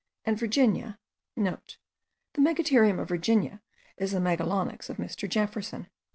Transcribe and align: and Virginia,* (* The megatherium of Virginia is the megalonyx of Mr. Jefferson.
and 0.25 0.39
Virginia,* 0.39 0.97
(* 1.19 1.35
The 1.37 1.57
megatherium 2.39 2.97
of 2.99 3.07
Virginia 3.09 3.61
is 3.97 4.13
the 4.13 4.19
megalonyx 4.19 4.89
of 4.89 4.97
Mr. 4.97 5.29
Jefferson. 5.29 5.91